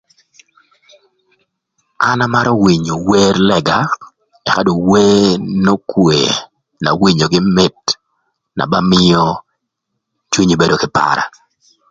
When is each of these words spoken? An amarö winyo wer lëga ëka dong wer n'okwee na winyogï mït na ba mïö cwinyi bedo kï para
An 2.09 2.19
amarö 2.25 2.51
winyo 2.63 2.95
wer 3.09 3.35
lëga 3.49 3.77
ëka 4.47 4.61
dong 4.67 4.83
wer 4.91 5.31
n'okwee 5.63 6.27
na 6.83 6.89
winyogï 7.01 7.41
mït 7.55 7.79
na 8.57 8.63
ba 8.71 8.79
mïö 8.91 9.23
cwinyi 10.31 10.55
bedo 10.57 10.75
kï 10.81 10.89
para 10.97 11.23